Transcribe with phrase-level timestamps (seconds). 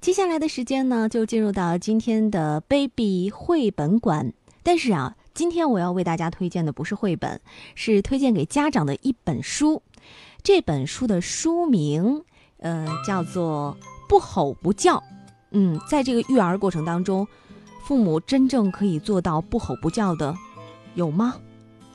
[0.00, 4.32] 接下来的时间呢，就进入到今天的 Baby 绘本馆。
[4.62, 7.40] 但是啊，今天我要为大家推荐的不是绘本，
[7.74, 9.82] 是推荐给家长的一本书。
[10.42, 12.22] 这本书的书名，
[12.58, 13.76] 呃，叫做
[14.08, 14.96] 《不吼不叫》。
[15.50, 17.26] 嗯，在这个育儿过程当中，
[17.82, 20.34] 父母真正可以做到不吼不叫的，
[20.94, 21.36] 有吗？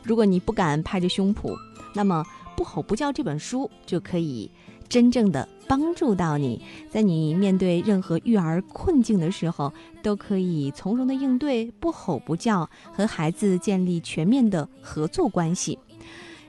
[0.02, 1.56] 如果你不敢拍着胸脯，
[1.94, 2.26] 那么
[2.58, 4.50] 《不吼不叫》这本书就可以
[4.90, 15.78] 真正的帮助到你，在你面对任何育儿困境的时候，都可以从容的应对，不吼不叫，和孩子建立全面的合作关系。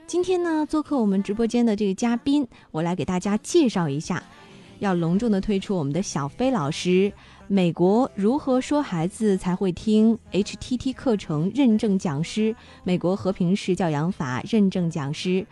[0.07, 4.21] 今天呢，做客我们直播间的这个嘉宾，我来给大家介绍一下，
[4.79, 7.11] 要隆重的推出我们的小飞老师，
[7.47, 15.45] 美国如何说孩子才会听 HTT 课程认证讲师，美国和平式教养法认证讲师，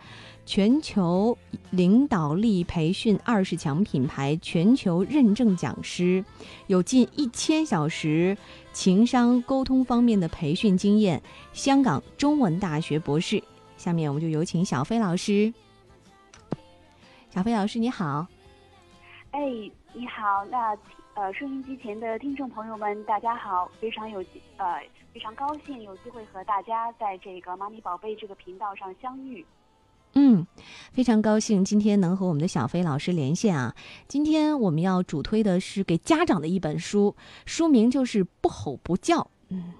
[0.44, 1.38] 全球
[1.70, 6.24] 领导力培训二十强品牌全球认证讲师，
[6.66, 8.36] 有近一千小时
[8.72, 11.22] 情商沟通方面的培训经验，
[11.52, 13.40] 香港中文大学博士。
[13.76, 15.54] 下面我们就有请小飞老师。
[17.30, 18.26] 小飞老师，你好。
[19.30, 19.40] 哎，
[19.92, 20.76] 你好，那
[21.14, 24.18] 呃，收音机前的听众朋友们，大家好，非常有
[24.56, 29.46] 呃非常高兴有机会和大家在这个妈咪宝贝这个频道上相遇。
[30.14, 30.44] 嗯，
[30.92, 33.76] 非常高兴今天能和我们的小飞老师连线啊。
[34.08, 37.14] 今天我们要主推的是给家长的一本书，
[37.46, 39.18] 书名就是《不吼不叫》。
[39.50, 39.72] 嗯。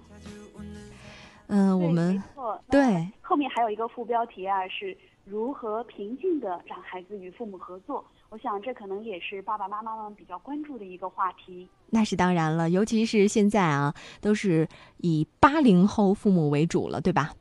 [1.47, 2.23] 嗯，我们
[2.71, 8.03] 对后面还有一个副标题啊，是如何平静的让孩子与父母合作。
[8.35, 11.69] 我想这可能也是爸爸妈妈们比较关注的一个话题。
[11.91, 17.33] 那是当然了，尤其是现在啊，都是以八零后父母为主了，对吧？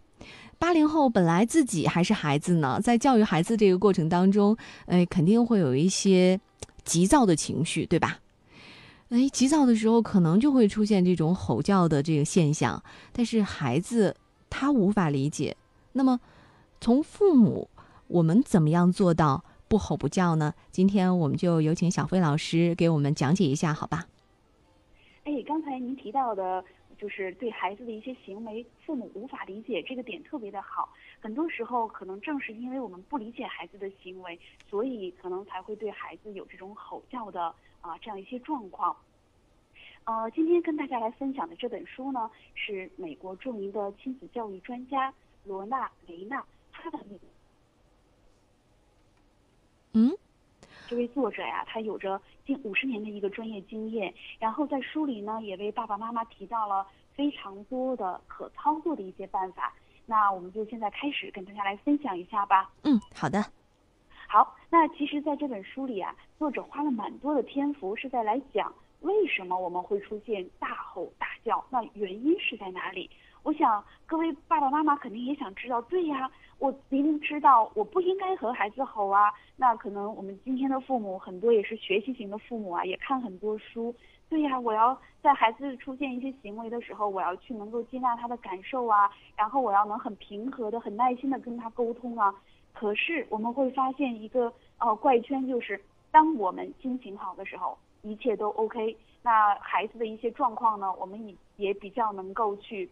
[0.56, 6.41] 八零后本来自己还是孩子呢，在教育孩子这个过程当中，哎，肯定会有一些
[6.84, 8.20] 急躁的情绪，对吧？
[9.08, 12.81] 哎，急躁的时候可能就会出现这种吼叫的这个现象，
[13.12, 14.14] 但是孩子
[14.48, 15.57] 他无法理解。
[15.95, 16.20] 那么，
[16.80, 17.68] 从父母，
[18.07, 20.55] 我们怎么样做到不吼不叫呢？
[20.70, 24.07] 今天我们就有请小飞老师给我们讲解一下，好吧？
[25.25, 26.64] 哎，刚才您提到的，
[26.98, 30.89] 就是对孩子的一些行为，父母无法理解这个点特别的好。
[31.20, 34.39] 很多时候，可能正是因为我们不理解孩子的行为，
[34.69, 37.55] 所以可能才会对孩子有这种吼叫的。
[37.80, 38.97] 啊，这样一些状况，
[40.05, 45.13] 呃，今天跟大家来分享的这本书呢，是美国著名的亲子教育专家
[45.45, 46.42] 罗娜·雷纳
[46.73, 46.98] 他的。
[49.94, 50.12] 嗯，
[50.88, 59.72] 这位作者呀，他有着近五十年的一个专业经验，然后在书里呢，也为爸爸妈妈提到了非常多的可操作的一些办法。
[60.05, 62.70] 那我们就现在开始跟大家来分享一下吧。
[62.82, 63.42] 嗯，好的。
[64.27, 73.08] 好，那其实，在这本书里啊，作者花了蛮多的篇幅是在来讲为什么我们会出现大吼大叫，那原因是在哪里？
[73.44, 83.94] 我想各位爸爸妈妈肯定也想知道，对呀，我明明知道我不应该和孩子吼啊，那可能我们今天的父母很多也是学习型的父母啊，也看很多书，
[84.30, 92.34] 对呀，我要在孩子出现一些行为的时候，我要去能够接纳他的感受啊，然后我要能很平和的、很耐心的跟他沟通啊。
[92.72, 95.78] 可是我们会发现一个呃怪圈，就是
[96.11, 98.96] 当我们心情好的时候，一切都 OK。
[99.22, 102.90] 那孩子的一些状况呢，我们也也比较能够去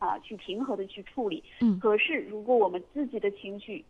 [0.00, 1.44] 啊去平和的去处理。
[1.60, 1.78] 嗯。
[1.78, 3.84] 可是如果我们自己的情绪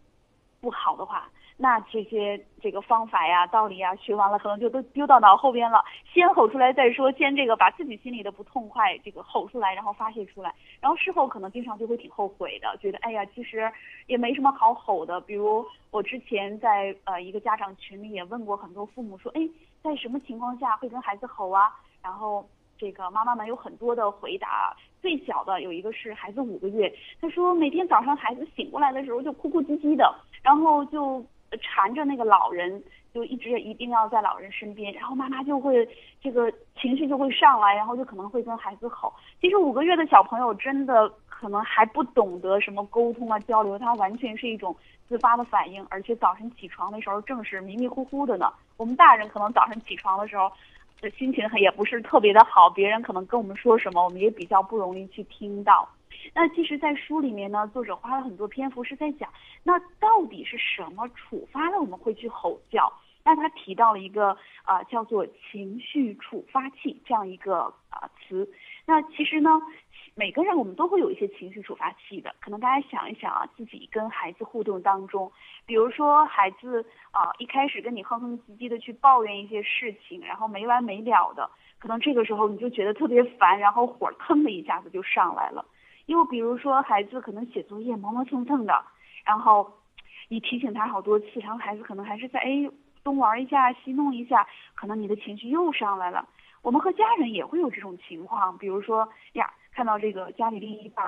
[0.60, 5.84] 不好的话，那这些这个方法呀、道理呀学完了，可能就都丢到脑后边了。
[6.10, 13.70] 先吼出来再说，先这个把自己心里的不痛快这个吼出来，然后发泄出来，然后事后可能经常就会挺后悔的，觉得哎呀，其实
[14.06, 15.20] 也没什么好吼的。
[15.20, 19.46] 比如我之前在呃一个家长群里也问过很多父母说，哎，
[19.82, 21.70] 在什么情况下会跟孩子吼啊？
[22.02, 22.48] 然后
[22.80, 31.22] 这个妈妈们有很多的回答，最小的有一个是孩子五个月，他说每天早上孩子醒过来的时候就哭哭唧唧的，然后就。
[31.62, 32.80] 缠着那个老人，
[33.12, 35.84] 就一直一定要在老人身边，然后妈妈就会
[36.22, 36.48] 这个
[36.80, 39.12] 情绪就会上来，然后就可能会跟孩子吼。
[39.40, 44.72] 其实五个月的小朋友真的可能还不懂得什么沟通啊交流，他完全是一种
[45.08, 48.48] 自发的反应，而且早晨起床的时候正是迷迷糊糊的呢。
[48.76, 50.48] 我们大人可能早晨起床的时候，
[51.16, 55.88] 心情也不是特别的好，别人可能跟我们说什么，我们也比较不容易去听到。
[56.34, 59.32] 那其实，在书里面呢，作者花了很多篇幅是在讲，
[59.62, 62.92] 那到底是什么触发了我们会去吼叫？
[63.24, 68.50] 那那他提到了一个啊叫做情绪触发器这样一个啊词。
[68.86, 69.50] 那其实呢，
[70.14, 72.34] 每个人我们都会有一些情绪触发器的。
[72.40, 75.30] 可能大家想一想啊，自己跟孩子互动当中，
[75.64, 85.64] 比如说孩子啊一开始跟你哼哼唧唧的去抱怨一些事情，然后没完没了的，可能这个时候你就觉得特别烦，然后火腾的一下子就上来了。
[86.06, 88.84] 又比如说孩子可能写作业磨磨蹭蹭的，
[89.24, 89.72] 然后
[90.28, 92.68] 你提醒他好多次，然后孩子可能还是在哎
[93.02, 96.28] 东玩一下西弄一下，可能你的情绪又上来了。
[96.62, 101.06] 我们和家人也会有这种情况，比如说呀，看到这个家里另一半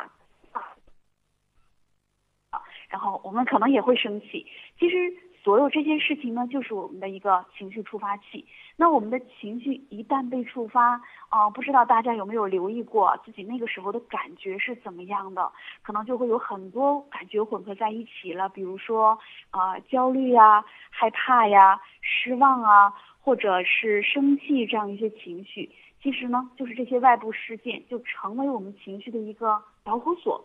[2.51, 4.47] 啊，然后我们可能也会生气。
[4.79, 4.97] 其实
[5.43, 8.47] 所有这些事情呢，就是我们的一个情绪触发器。
[8.77, 15.51] 那我们的情绪一旦被触发，啊，不知道大家有没有留意过自己那个时候的感觉是怎么样的？
[15.83, 19.19] 可能就会有很多感觉混合在一起了，比如说
[19.51, 22.93] 啊，焦虑呀、害怕呀、失望啊。
[23.25, 25.71] 或者是生气这样一些情绪，
[26.03, 30.45] 其实呢，就是这些外部事件就成为我们情绪的一个导火索。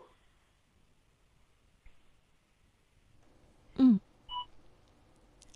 [3.78, 4.00] 嗯，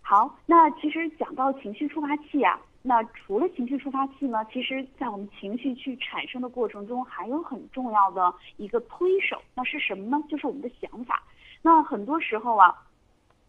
[0.02, 10.20] 好，那其实讲到情绪触发器啊，那除了情绪触发器呢，其实在我们情绪去产生的过程中，还有很重要的一个推手，那是什么呢？
[10.28, 11.22] 就是我们的想法。
[11.62, 12.88] 那很多时候啊。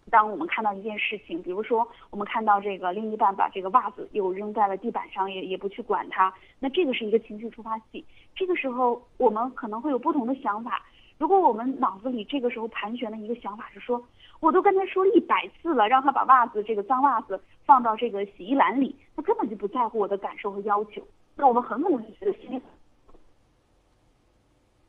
[0.10, 8.06] 当我们看到一件事情，比如说我们看到这个另一半把这个袜子又扔在了地板上，也也不去管它，那这个是一个情绪触发器。
[8.36, 10.82] 这个时候我们可能会有不同的想法。
[11.18, 14.04] 如果我们脑子里这个时候盘旋的一个想法是说，
[14.40, 21.02] 我都跟他说了一百次了，让他把袜子这个脏袜子放到这个洗衣篮里，他根本就不在乎我的感受和要求。
[21.36, 22.62] 那我们很可能就觉得心。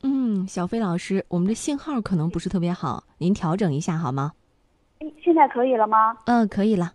[0.03, 4.33] 嗯，小飞老师，我们的信号可能不是特别好，您调整一下好吗？
[5.23, 6.17] 现在可以了吗？
[6.27, 6.93] 嗯，可以了。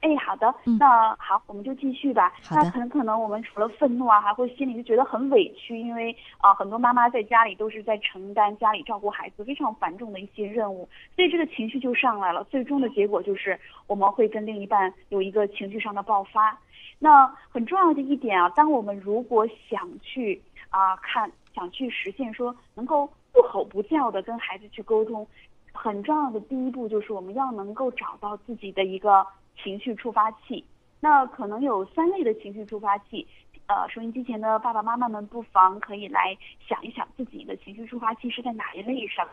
[0.00, 2.30] 哎，好的，那好，我们就继续吧。
[2.50, 10.86] 那很可能我们除了愤怒啊，还会心里就觉得很委屈，因为啊，很多妈妈在家里都是在承担家里照顾孩子非常繁重的一些任务，
[11.16, 12.44] 所以这个情绪就上来了。
[12.50, 16.54] 最终的结果就是我们会跟另一半有一个情绪上的爆发。
[16.98, 20.38] 那很重要的一点啊，当我们如果想去
[20.68, 25.26] 啊看，想去实现说能够不吼不叫的跟孩子去沟通。
[25.74, 29.26] 很重要的第一步就是我们要能够找到自己的一个
[29.62, 30.64] 情绪触发器。
[31.00, 33.26] 那可能有三类的情绪触发器，
[33.66, 36.34] 呃，收音机前的爸爸妈妈们不妨可以来
[36.66, 39.28] 想一想自己的情绪触发器是在哪一类上。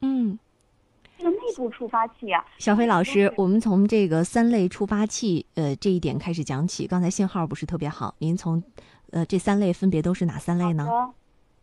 [0.00, 0.38] 嗯，
[1.18, 6.86] 这个内部触发器啊，小飞老师，我们从这个三类触发器呃这一点开始讲起。
[6.86, 8.62] 刚才信号不是特别好，您从
[9.10, 10.88] 呃这三类分别都是哪三类呢？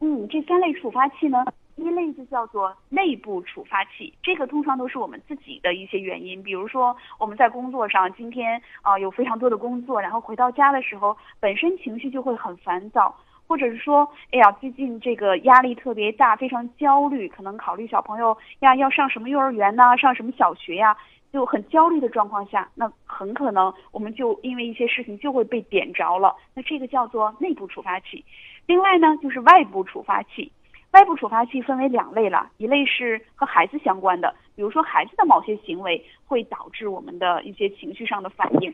[0.02, 1.44] 嗯，这三类触发器呢？
[1.78, 13.16] 一类就叫做内部触发器，这个通常都是我们自己的一些原因，比如说我们在工作上今天啊有非常多的工作，然后回到家的时候本身情绪就会很烦躁，
[13.48, 20.98] 或者是说哎呀最近这个压力特别大，非常焦虑，可能考虑小朋友呀要上什么幼儿园呐，上什么小学呀，
[21.32, 28.26] 就很焦虑的状况下，那很可能我们就因为一些事情就会被点着了，那这个叫做内部触发器。
[28.66, 30.52] 另外呢就是外部触发器。
[30.98, 38.72] 外部触发器分为两类了，一类是和孩子相关的，比如说孩子的某些行为会导致我们的一些情绪上的反应；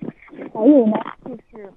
[0.53, 1.73] 还有呢，就是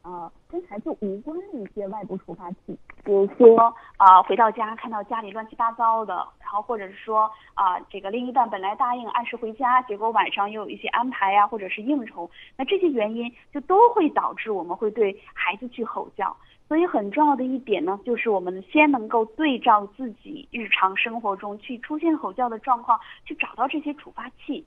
[0.00, 2.58] 呃跟孩子无关的一些外部触发器，
[3.04, 16.34] 比如说啊回到家看到家里乱七八糟的，然后或者是说啊这个另一半本来答应按时回家，结果晚上又有一些安排呀或者是应酬，那这些原因就都会导致我们会对孩子去吼叫。
[16.72, 24.64] 所以很重要的一点呢，就是我们先能够对照自己日常生活中去出现吼叫的状况，去找到这些触发器。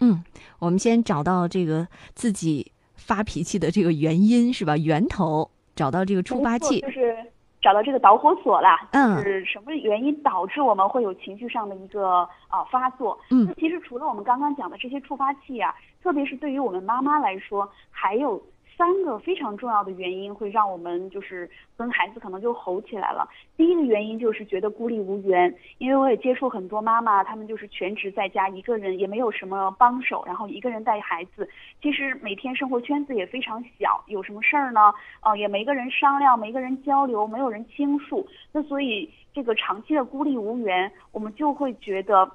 [0.00, 0.22] 嗯，
[0.58, 4.76] 我们先找到这个自己发脾气的这个原因是吧？
[4.76, 7.16] 源头找到这个触发器，就是
[7.62, 8.86] 找到这个导火索啦。
[8.92, 13.18] 嗯，是什么原因导致我们会有情绪上的一个啊发作？
[13.30, 18.38] 嗯，那其实除了我们刚刚讲的这些触发器啊，特别是对于我们妈妈来说，还有。
[18.76, 23.26] 三个非常重要的原因会让我们就是跟孩子可能就吼起来了。
[23.56, 31.48] 第一个原因就是觉得孤立无援，因为我也接触很多妈妈，她们就是全职在家一个人，也没有什么帮手，然后一个人带孩子。
[31.80, 34.92] 其实每天生活圈子也非常小，有什么事儿呢？
[35.22, 38.26] 呃，也没个人商量，没个人交流，没有人倾诉。
[38.52, 42.30] 那所以这个长期的孤立无援，我们就会觉得。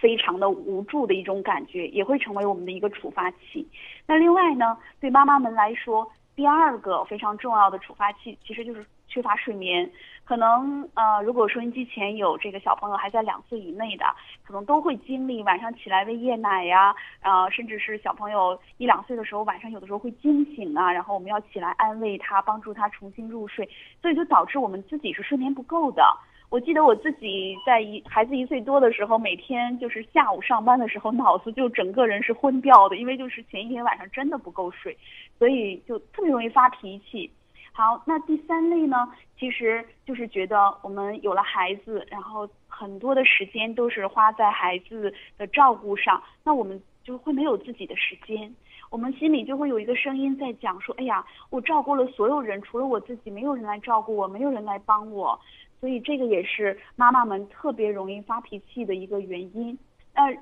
[0.00, 3.66] 非常的无助的一种感觉，也会成为我们的一个触发器。
[4.06, 9.90] 那另外呢，对妈妈们来说，第二个非常重要的触发器，其实就是缺乏睡眠。
[10.24, 14.04] 可能呃，如果收音机前有这个小朋友还在两岁以内的，
[14.44, 23.66] 可能都会经历晚上起来喂夜奶呀，啊，甚至是小朋友一两岁的时候晚上有的时候会惊醒啊，然后我们要起来安慰他，帮助他重新入睡，
[24.02, 26.04] 所以就导致我们自己是睡眠不够的。
[26.50, 34.96] 我记得我自己在一孩子一岁多的时候，每天就是下午上班的时候，脑子就整个人是昏掉的，因为就是前一天晚上真的不够睡，
[35.38, 37.30] 所以就特别容易发脾气。
[37.72, 48.52] 好，那第三类呢，其实就是觉得我们有了孩子，然后很多的时间都是花在孩子的照顾上，那我们就会没有自己的时间，
[48.90, 55.38] 我们心里就会有一个声音在讲说，哎呀，我照顾了所有人，除了我自己，没有人来照顾我，没有人来帮我，
[55.80, 59.78] 所以这个也是妈妈们特别容易发脾气的一个原因。
[60.14, 60.34] 那。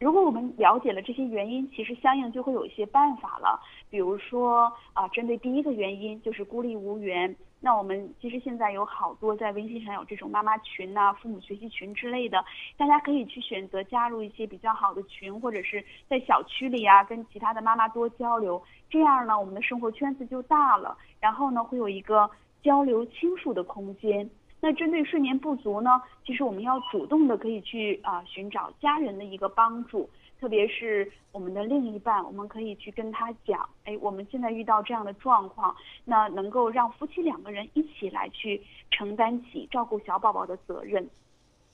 [0.00, 3.60] 如果我们了解了这些原因，其实相应就会有一些办法了。
[3.90, 12.42] 比如说啊，针对第一个原因就是孤立无援，那我们其实现在有好多在微信上有这种妈妈群呐、父母学习群之类的，
[12.78, 22.30] 大家可以去选择加入一些比较好的群，或者是在小区里啊跟其他的妈妈多交流，这样呢我们的生活圈子就大了，然后呢会有一个
[22.62, 24.30] 交流倾诉的空间。
[24.60, 35.74] 那针对睡眠不足呢，其实我们要主动的可以去啊寻找家人的一个帮助，特别是我们的另一半，我们可以去跟他讲，哎，我们现在遇到这样的状况，
[36.04, 41.08] 那能够让夫妻两个人一起来去承担起照顾小宝宝的责任。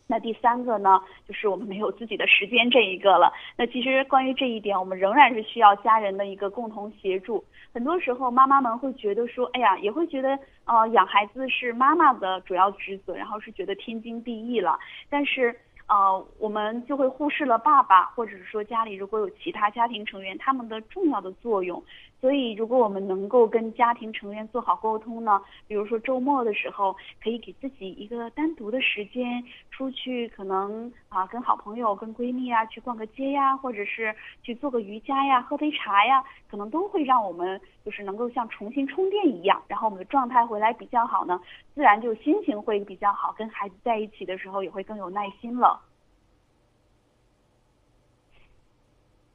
[0.07, 3.33] 那第三个呢，就是我们没有自己的时间这一个了。
[3.57, 7.45] 那其实关于这一点，我们仍然是需要家人的一个共同协助。
[7.73, 14.79] 很多时候，妈妈们会觉得说，哎呀，也会觉得，呃，养孩子是妈妈的主要职责，然后是觉得天经地义了。
[15.11, 15.55] 但是。
[15.89, 21.81] 呃，我们就会忽视了爸爸，或者是说家里如果有其他家庭成员，他们的重要的作用。
[22.21, 41.39] 所以，如果我们能够跟家庭成员做好沟通呢，比如说周末的时候，可以给自己一个单独的时间，出去可能啊跟好朋友、跟闺蜜啊去逛个街呀，或者是去做个瑜伽呀、喝杯茶呀，可能都会让我们就是能够像重新充电一样，然后我们的状态回来比较好呢，
[41.75, 45.79] 自然就心情会比较好，跟孩子在一起的时候也会更有耐心了。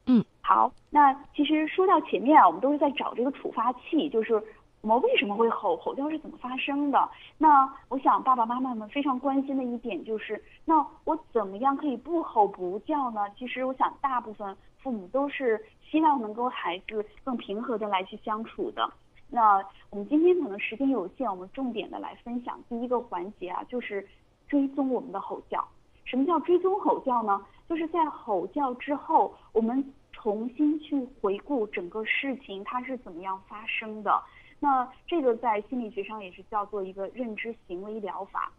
[0.06, 4.34] 嗯，好，那其实说到前面啊，我们都是在找这个触发器，就是
[4.80, 7.08] 我们为什么会吼，吼叫是怎么发生的？
[7.38, 13.22] 那我想爸爸妈妈们非常关心的一点就是，那我怎么样可以不吼不叫呢？
[13.38, 18.92] 其实我想大部分父母都是希望能够孩子更平和的来去相处的。
[19.30, 24.06] 那我们今天可能时间有限，我们重点的来分享第一个环节啊，就是
[24.48, 25.64] 追踪我们的吼叫。
[26.04, 27.40] 什么叫追踪吼叫呢？
[27.68, 34.22] 就是在吼叫之后，我们重新去回顾整个事情它是怎么样发生的。
[34.60, 38.52] 那这个在心理学上也是叫做一个认知行为疗法。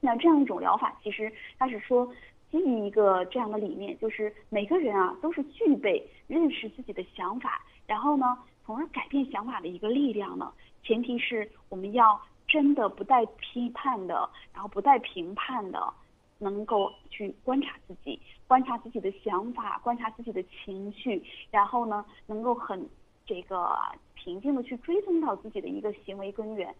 [0.00, 2.06] 那这样一种疗法，其实它是说
[2.50, 10.52] 基于一个这样的理念，就是每个人啊都是具备认识自己的想法，然后呢，从而改变想法的一个力量呢。
[10.82, 15.92] 前提是我们要真的不带批判的，然后不带评判的。
[16.40, 18.18] 能够去观察自己，
[18.48, 22.84] 观察自己的想法，观察自己的情绪，然后呢，能够很
[23.24, 23.78] 这个
[24.14, 26.74] 平静的去追踪到自己的一个行为根源，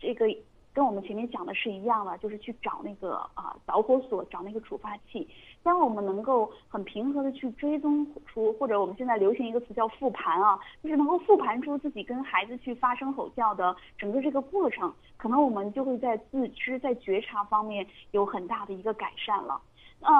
[0.00, 0.26] 这个。
[0.74, 5.28] 跟我们前面讲的是一样的，就是去找那个啊导火索，找那个触发器。
[5.62, 19.60] 当我们能够很平和的去追踪出，或者我们现在流行一个词叫复盘啊，就是能够复盘出自己跟孩子去发生吼叫的整个这个过程，可能我们就会在自知、在觉察方面有很大的一个改善了。
[20.00, 20.10] 那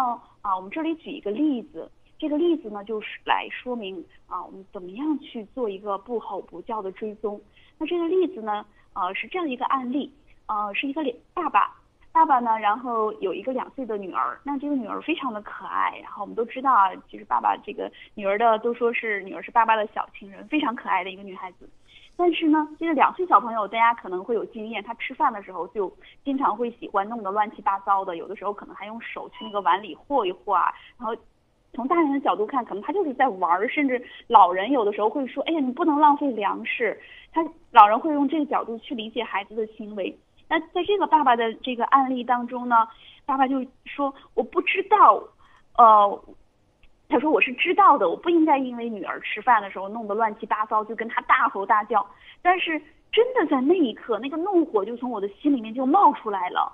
[0.42, 7.40] 啊，我们这里举一个例子，这个例子呢就是来说明啊，我们怎么样去做一个不吼不叫的追踪。
[7.78, 10.12] 那这个例子呢，呃，是这样一个案例。
[10.46, 11.72] 呃，是一个两爸爸，
[12.12, 21.68] 爸爸呢，然后有一个两岁的女儿，那这个女儿非常的可爱，然后我们都知道啊，就是爸爸这个女儿的都说是女儿是爸爸的小情人，非常可爱的一个女孩子。
[22.14, 25.90] 但是呢，这个两岁小朋友大家可能会有经验，他吃饭的时候就
[26.22, 31.16] 经常会喜欢弄得乱七八糟的，有的时候可能还用手去那个碗里和一和啊，然后
[31.72, 37.00] 从大人的角度看，可能他就是在玩儿，甚至老人有的时候会说，哎呀，你不能浪费粮食，
[37.32, 40.14] 他老人会用这个角度去理解孩子的行为。
[40.52, 42.86] 那在这个爸爸的这个案例当中呢，
[43.24, 45.26] 爸爸就说我不知道，
[45.78, 46.24] 呃，
[47.08, 52.06] 他说我是知道的，我不应该因为女儿吃饭的时候弄得乱七八糟就跟他大吼大叫，
[52.42, 52.78] 但是
[53.10, 56.70] 真的在那一刻，那个怒火就从我的心里面就冒出来了。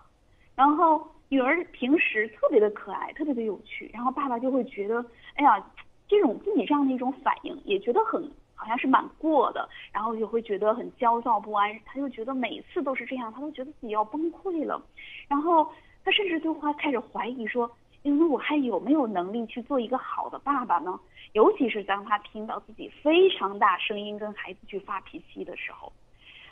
[0.56, 5.04] 然后女儿平时特别的可爱，特别的有趣，然后爸爸就会觉得，
[5.36, 5.64] 哎呀，
[6.08, 14.82] 这种自己这样的一种反应也觉得很好像是蛮过的，然后就会觉得很焦躁不安，他就觉得每次都是这样，他都觉得自己要崩溃了，
[15.28, 15.64] 然后
[16.04, 17.70] 他甚至就开始怀疑说，
[18.02, 20.98] 因为我还有没有能力去做一个好的爸爸呢？
[21.34, 25.92] 尤其是当他听到自己非常大声音跟孩子去发脾气的时候，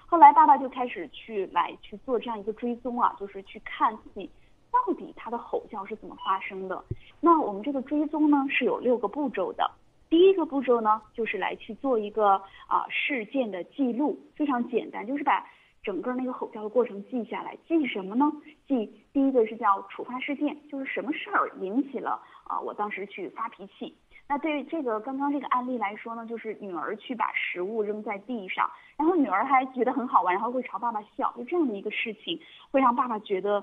[0.06, 4.30] 后来爸爸就开始去来去做这样一个追踪啊，就是去看自己
[4.70, 6.84] 到底他的吼叫是怎么发生的。
[7.20, 9.68] 那我们这个追踪呢是有六个步骤的。
[10.08, 12.34] 第一个步骤呢，就是来去做一个
[12.68, 15.44] 啊事件的记录，非常简单，就是把
[15.82, 17.56] 整个那个吼叫的过程记下来。
[17.66, 18.30] 记什么呢？
[18.68, 23.96] 记第一个是叫触发事件，就是什么事儿引起了啊我当时去发脾气。
[24.28, 33.62] 那对于这个刚刚这个案例来说呢，就是女儿去把食物扔在地上，然后女儿还觉得很好玩，然后会朝爸爸笑，就这样的一个事情会让爸爸觉得，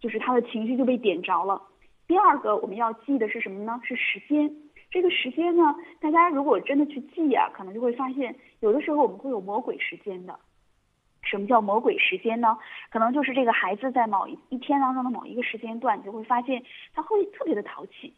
[0.00, 1.62] 就是他的情绪就被点着了。
[2.06, 3.80] 第二个我们要记的是什么呢？
[3.84, 4.54] 是时间。
[4.92, 10.38] 这个时间呢，大家如果真的去记啊，可能就会发现，有的时候我们会有魔鬼时间的。
[11.22, 12.58] 什么叫魔鬼时间呢？
[12.90, 18.12] 可能就是这个孩子在某一一天当中的某一个时间段，你就会发现他会特别的淘气，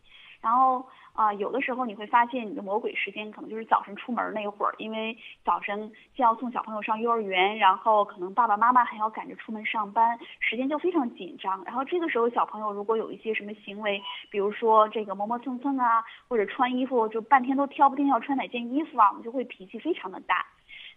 [0.44, 0.86] 然后。
[1.14, 11.62] 啊，有的时候你会发现你的魔鬼时间可能就是早晨出门那会儿，因为早晨既要送小朋友上幼儿园，然后可能爸爸妈妈还要赶着出门上班，时间就非常紧张。
[11.64, 20.44] 然后这个时候小朋友如果有一些什么行为，比如说这个磨磨蹭蹭啊，或者穿衣服就半天都挑不定要穿哪件衣服啊，我们就会脾气非常的大。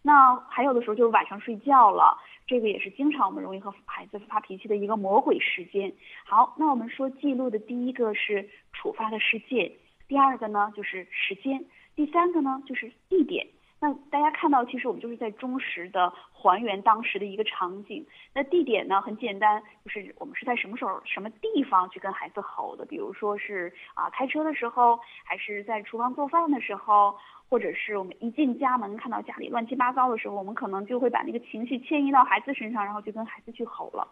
[0.07, 5.91] 那还有的时候就是晚上睡觉了，这个也是经常我们容易和孩子发脾气的一个魔鬼时间。
[6.25, 9.69] 好，那我们说记录的第一个是触发的事件。
[10.07, 13.45] 第二个呢就是时间，第三个呢就是地点。
[13.79, 18.07] 那大家看到，其实我们就是在忠实的还原当时的一个场景。
[18.33, 22.85] 那地点呢很简单，就是我们是在什么时候、什么地方去跟孩子吼的？
[22.85, 27.15] 比如说是啊开车的时候，还是在厨房做饭的时候，
[27.49, 34.07] 或者是我们一进家门看到家里乱七八糟的时候，我们可能就会把那个情绪迁移到孩子身上，然后就跟孩子去吼了。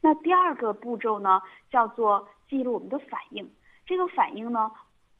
[0.00, 1.40] 那第二个步骤呢
[1.70, 3.50] 叫做记录我们的反应。
[3.84, 4.70] 这个反应呢。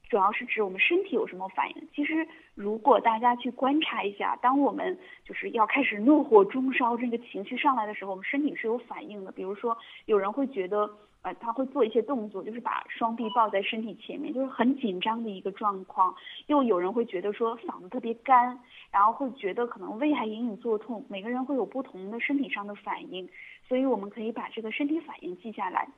[0.08, 1.88] 主要是指我们身体有什么反应。
[1.94, 9.32] 其实，如果大家去观察一下，当我们就是要开始怒火中烧，这个情绪上来的时候，我们身体是有反应的。
[9.32, 10.88] 比如说，有人会觉得，
[11.22, 16.14] 呃，他会做一些动作，就是把双臂抱在身体前面，就是很紧张的一个状况。
[16.46, 18.60] 又有人会觉得说嗓子特别干，
[18.92, 21.04] 然后会觉得可能胃还隐隐作痛。
[21.08, 23.28] 每个人会有不同的身体上的反应，
[23.66, 25.88] 所以我们可以把这个身体反应记下来。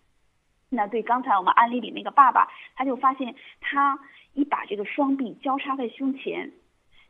[0.70, 3.98] 那对刚才我们案例里那个爸爸，他就发现他
[4.34, 6.52] 一把这个双臂交叉在胸前，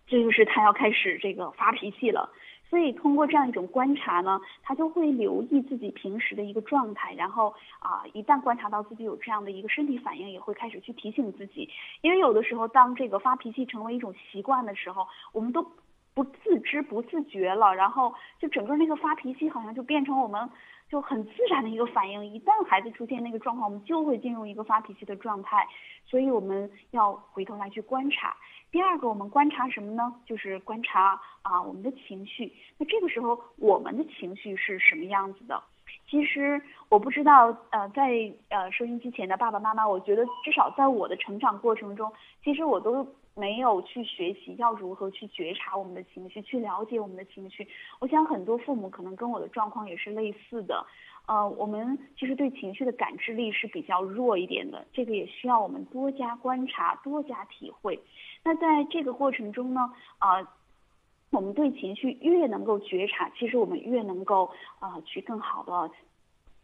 [0.06, 2.32] 这就是他要开始这个发脾气了。
[2.70, 11.68] 所以通过这样一种观察呢，他就会留意自己平时的一个状态，然后啊，一旦观察到自己有这样的一个身体反应，也会开始去提醒自己。
[12.02, 15.66] 因为有的时候，当这个发脾气成为一种习惯的时候，我们都
[16.12, 20.48] 不自知不自觉了，然后就整个那个发脾气好像就变成我们。
[20.88, 25.66] 就很自然的一个反应，一旦孩子出现那个状况，我们就会进入一个发脾气的状态，
[26.04, 28.36] 所以我们要回头来去观察。
[28.70, 30.14] 第二个，我们观察什么呢？
[30.26, 32.52] 就是观察啊我们的情绪。
[32.78, 35.62] 那这个时候我们的情绪是什么样子的？
[36.08, 43.06] 其实我不知道，呃，在呃收音机前的爸爸妈妈，我觉得至少在我的成长过程中，其实我都。
[43.38, 47.66] 没有去学习要如何去觉察我们的情绪，去了解我们的情绪。
[48.00, 50.84] 我想很多父母可能跟我的状况也是类似的。
[51.26, 58.00] 呃，我们其实对情绪的感知力是比较弱一点的，这个也需要我们多加观察，多加体会。
[58.42, 60.40] 那在这个过程中呢，啊，
[61.30, 65.90] 我们对情绪越能够觉察，其实我们越能够啊去更好的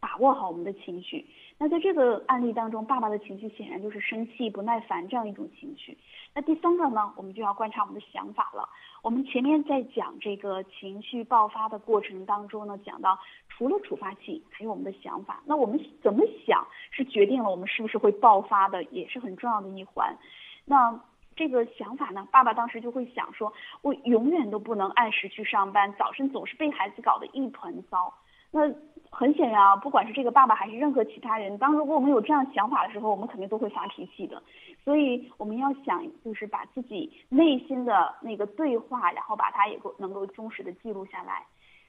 [0.01, 1.25] 把握好我们的情绪。
[1.57, 5.97] 那在这个案例当中，爸爸的情绪显然就是生气、不耐烦这样一种情绪。
[6.35, 8.69] 那第三个呢，我们就要观察我们的想法了。
[9.03, 15.43] 我们前面在讲这个情绪爆发的过程当中呢，讲到除了触发器，还有我们的想法。
[15.47, 20.17] 那我们怎么想，是决定了我们是不是会爆发的，也是很重要的一环。
[20.65, 21.01] 那
[21.37, 28.13] 这个想法呢，爸爸当时就会想说，我永远都不能按时去上班，早晨总是被孩子搞得一团糟。
[28.51, 28.69] 那
[29.15, 34.43] 很显然啊，不管是这个爸爸还是任何其他人，当如果我们有这样想法的时候，我们肯定都会发脾气的。
[34.83, 41.47] 所以我们要想，就是把自己内心的那个对话，然后把它也够能够忠实的记录下来。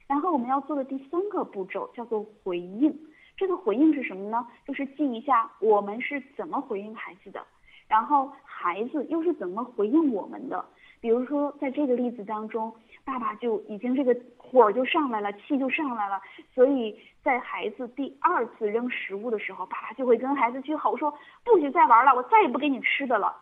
[0.07, 2.95] 然后我们要做的第三个步骤叫做回应。
[3.35, 4.45] 这个回应是什么呢？
[4.67, 7.43] 就是记一下我们是怎么回应孩子的，
[7.87, 10.63] 然后孩子又是怎么回应我们的。
[11.01, 12.71] 比如说在这个例子当中。
[13.05, 16.19] 爸爸就已经这个火就上来了，气就上来了，
[16.53, 21.13] 所以在孩子第二次扔食物的时候，爸爸就会跟孩子去吼说
[21.45, 23.35] ：“不许再玩了，我再也不给你吃的了。”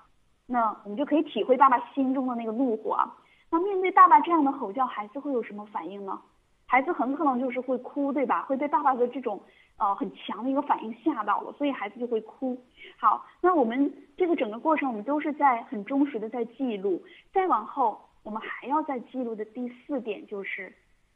[0.46, 3.00] 那我们就可以体会爸爸心中的那个怒火。
[3.50, 6.20] 那面对爸爸这样的吼叫，孩子会有什么反应呢？
[6.66, 8.42] 孩子很可能就是会哭，对吧？
[8.44, 9.42] 会被爸爸的这种
[9.78, 12.60] 呃很强的一个反应吓到了，所以孩子就会哭。
[12.98, 17.02] 好，那我们这个整个过程，我们都是在很忠实的在记录。
[17.32, 20.74] 再往后，我们还要再记录的第四点就是，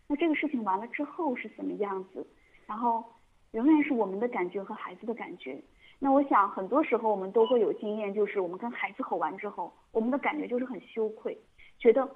[0.08, 2.26] 那这个事情完了之后是什么样子？
[2.66, 3.04] 然后
[3.52, 5.62] 仍然是我们的感觉和孩子的感觉。
[6.00, 11.38] 那我想很多时候我们都会有经验，就是我们跟孩子吼完之后，我们的感觉就是很羞愧，
[11.80, 12.08] 觉得。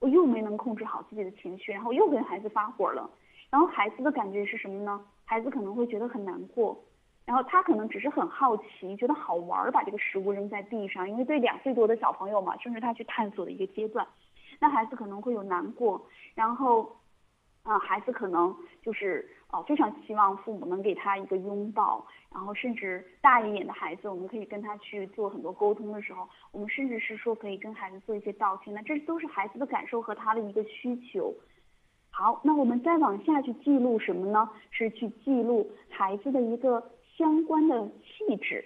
[0.00, 3.08] 我又没能控制好自己的情绪，然后又跟孩子发火了，
[3.48, 5.02] 然后孩子的感觉是什么呢？
[5.24, 6.78] 孩子可能会觉得很难过，
[7.24, 14.06] 然后他可能只是很好奇，觉得好玩，把这个食物扔在地上，因为对两岁多的小朋友嘛，正是他去探索的一个阶段，
[14.60, 16.96] 那孩子可能会有难过，然后。
[17.64, 31.34] 啊，孩子可能就是呃非常希望父母能给他一个拥抱，然后甚至大一点的孩子，我们可以跟他去做很多沟通的时候，我们甚至是说可以跟孩子做一些道歉，那这都是孩子的感受和他的一个需求。
[32.10, 34.50] 好，那我们再往下去记录什么呢？
[34.70, 38.62] 是去记录孩子的一个相关的气质。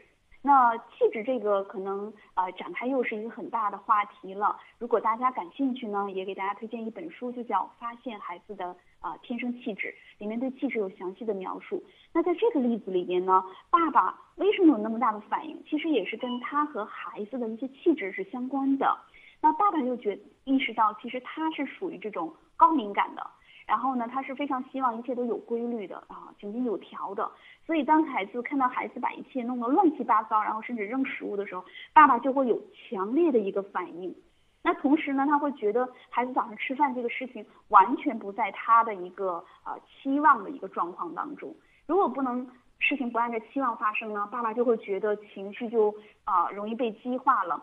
[0.48, 4.58] 那气质这个可能呃展开又是一个很大的话题了。
[4.78, 11.84] 如果大家感兴趣呢，也给大家推荐一本书，就叫《发现孩子的啊天生气质》，里面对气质有详细的描述。
[12.14, 15.62] 那在这个例子里面呢，爸爸为什么有那么大的反应？
[15.68, 18.96] 其实也是跟他和孩子的一些气质是相关的。
[19.42, 23.22] 那爸爸就觉意识到，其实他是属于这种高敏感的。
[23.68, 27.30] 然后呢，他是非常希望一切都有规律的啊，井井有条的。
[27.66, 34.16] 所以当孩子看到孩子把一切弄得乱七八糟，然后甚至扔食物的时候，爸爸就会有强烈的一个反应。
[34.62, 41.54] 那同时呢，他会觉得孩子早上吃饭这个事情完全不在他的一个呃期望的一个状况当中。
[41.86, 47.62] 如果不能事情不按照期望发生呢，爸爸就会觉得情绪就啊容易被激化了。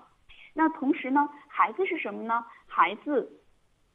[0.53, 2.45] 那同时呢，孩子是什么呢？
[2.67, 3.41] 孩子，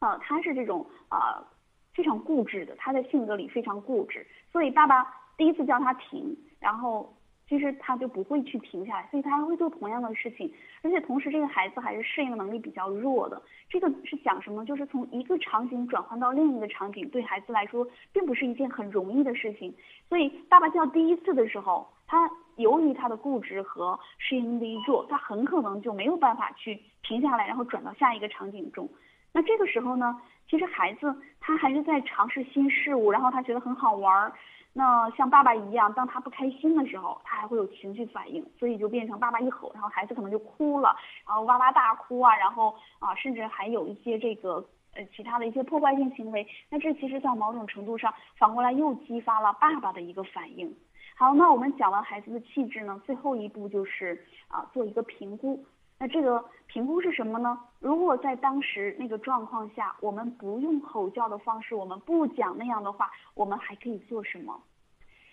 [0.01, 1.46] 呃，他是这种啊。
[1.92, 7.14] 非常固执的，他的性格里非常固执，所以爸爸第一次叫他停，然后
[7.48, 13.42] 其实他就不会去停下来，所以他还会做同样的事情，而且同时这个孩子还是适应能力比较弱的。
[13.68, 14.64] 这个是讲什么？
[14.64, 19.74] 就是从一个场景转换到另一个场景，对孩子来说并不是一件很容易的事情。
[20.09, 28.88] 所以爸爸叫第一次的时候，他由于他的固执和适应力弱，他很可能就没有办法去停下来，然后转到下一个场景中。
[29.33, 30.21] 那这个时候呢？
[30.49, 34.33] 其实孩子他还是在尝试新事物，然后他觉得很好玩儿。
[34.73, 44.55] 那像爸爸一样，当他不开心的时候，他还会有情绪反应，所以就变成爸爸一吼，然后孩子可能就哭了，然后哇哇大哭啊，然后啊，甚至还有一些这个
[44.95, 46.45] 呃其他的一些破坏性行为。
[46.69, 50.77] 那这其实，在某种程度上，反过来又激发了爸爸的一个反应。
[51.16, 55.64] 好，那我们讲完孩子的气质呢，最后一步就是啊，做一个评估。
[55.97, 57.57] 那这个评估是什么呢？
[57.81, 64.61] 如果在当时那个状况下，我们不用吼叫的方式，我们不讲那样的话，我们还可以做什么？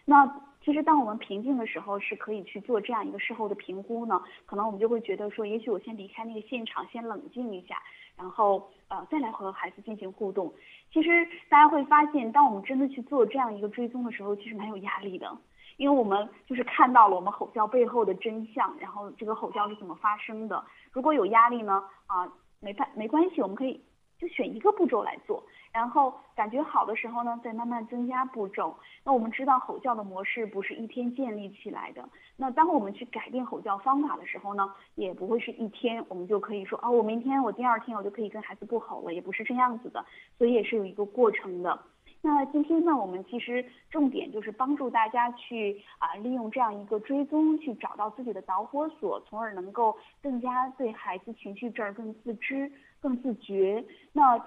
[0.06, 0.26] 那
[0.64, 4.22] 其实当我们平静的时候，是可以去做这样一个事后的评估呢。
[4.46, 7.76] 可能我们就会觉得说，也许我先离开那个现场，先冷静一下，
[8.16, 10.54] 然后呃再来和孩子进行互动。
[10.94, 15.38] 其实大家会发现，当我们真的去做这样一个追踪的时候，其实蛮有压力的。
[15.76, 20.64] 因为我们就是看到了我们吼叫背后的真相，然后这个吼叫是怎么发生的。
[20.98, 22.28] 如果有压力呢，啊，
[22.60, 23.80] 没办没关系，我们可以
[24.18, 28.76] 就选一个步骤来做，然后感觉好的时候呢，再慢慢增加步骤。
[29.04, 40.04] 那我们知道吼叫的模式不是一天建立起来的，那当我们去改变吼叫方法的时候呢，也不会是一天我们就可以说啊，我明天我第二天我就可以跟孩子不吼了，也不是这样子的，
[40.36, 41.80] 所以也是有一个过程的。
[42.22, 53.86] 那今天呢，我们其实重点就是帮助大家去啊，利用这样一个追踪，去找到自己的导火索，从而能够更加对孩子情绪这儿更自知、更自觉。
[54.12, 54.38] 那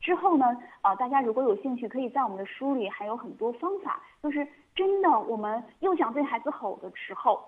[0.00, 0.46] 之后呢，
[0.80, 7.42] 啊，大家如果有兴趣，可以在我们的书里还有很多方法，就是真的我们又想对孩子吼的时候，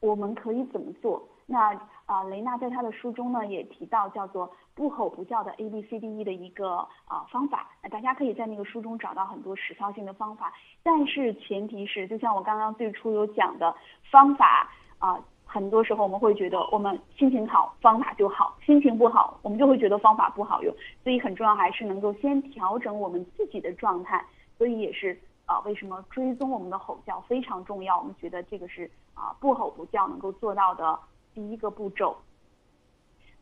[0.00, 1.26] 我们可以怎么做？
[1.46, 1.72] 那
[2.06, 10.52] 啊，雷娜在她的书中呢也提到叫做不吼不叫的 A B C D E 的一个啊方法，那大家可以在那个书中找到很多实操性的方法，
[10.84, 13.74] 但是前提是，就像我刚刚最初有讲的
[14.08, 24.24] 方法啊，很多时候我们会觉得我们心情好方法就好，心情不好我们就会觉得方法不好用，所以很重要还是能够先调整我们自己的状态，
[24.56, 30.96] 所以也是啊为什么追踪我们的吼叫非常重要，我们觉得这个是啊不吼不叫能够做到的。
[31.36, 32.16] 第一个步骤，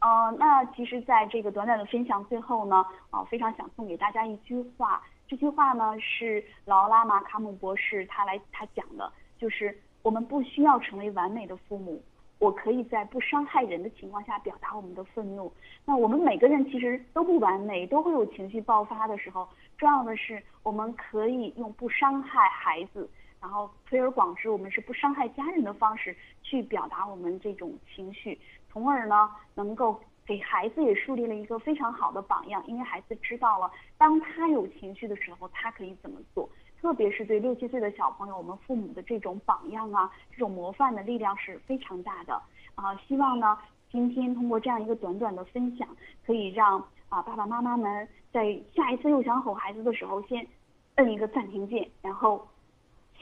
[0.00, 5.00] 呃，那其实，在这个短短的分享最后呢，啊，非常想送给大家一句话。
[5.28, 12.02] 这句话呢，是劳拉马卡姆博士他来他讲的，就是我们不需要成为完美的父母，
[12.40, 15.52] 我可以在不伤害人的情况下表达我们的愤怒。
[15.84, 19.48] 那我们每个人其实都不完美，都会有情绪爆发的时候。
[19.78, 23.08] 重要的是，我们可以用不伤害孩子，
[23.44, 28.40] 然后推而广之，我们是不伤害家人的方式去表达我们这种情绪，
[28.72, 32.64] 从而呢，能够给孩子也树立了一个非常好的榜样。
[32.66, 36.48] 因为孩子知道了，当他有情绪的时候，他可以怎么做。
[36.80, 42.40] 特别是对六七岁的小朋友，我们父母的这种榜样啊，这种模范的力量是非常大的
[42.76, 42.96] 啊！
[43.06, 43.58] 希望呢，
[43.90, 45.86] 今天通过这样一个短短的分享，
[46.24, 50.46] 可以让啊爸爸妈妈们在下一次又想吼孩子的时候，先
[50.94, 52.46] 摁一个暂停键，然后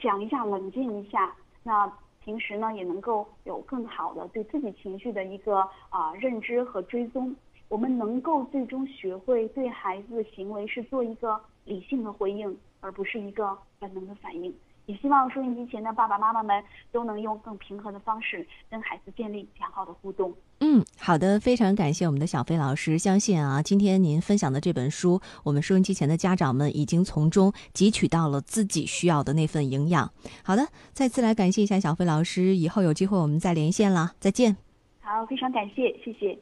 [0.03, 1.33] 想一下，冷静一下。
[1.63, 1.91] 那
[2.23, 7.35] 平时呢，也能够有更好的对自己情绪的一个啊认知和追踪。
[7.69, 12.55] 我们能够最终学会对孩子行为是做一个理性的回应。
[12.85, 14.53] 而不是一个本能的反应。
[14.85, 20.33] 也希望收音机前的爸爸妈妈们都能用更平和的方式跟孩子建立良好的互动。
[20.59, 22.97] 嗯，好的，非常感谢我们的小飞老师。
[22.97, 30.11] 相信啊，今天您分享的这本书，我们收音机前的家长们已经从中汲取到了自己需要的那份营养。
[30.43, 34.55] 好的，再次来感谢一下小飞老师，以后有机会我们再连线了，再见。
[35.01, 36.37] 好，非常感谢，谢谢。